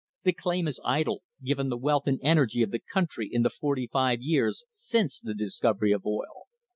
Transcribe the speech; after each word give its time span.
The 0.23 0.33
claim 0.33 0.67
is 0.67 0.81
idle, 0.83 1.21
given 1.43 1.69
the 1.69 1.77
wealth 1.77 2.07
and 2.07 2.19
energy 2.23 2.63
of 2.63 2.71
the 2.71 2.81
country 2.91 3.29
in 3.31 3.43
the 3.43 3.51
forty 3.51 3.85
five 3.85 4.19
years 4.19 4.65
since 4.71 5.19
the 5.21 5.35
discovery 5.35 5.91
of 5.91 6.07
oil. 6.07 6.47